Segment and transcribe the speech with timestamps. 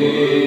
[0.00, 0.39] Amen.